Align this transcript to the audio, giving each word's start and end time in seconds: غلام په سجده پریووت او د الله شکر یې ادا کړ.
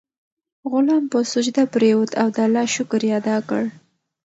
غلام 0.71 1.03
په 1.11 1.19
سجده 1.31 1.63
پریووت 1.73 2.11
او 2.21 2.27
د 2.35 2.37
الله 2.47 2.65
شکر 2.75 3.01
یې 3.07 3.11
ادا 3.19 3.37
کړ. 3.49 3.63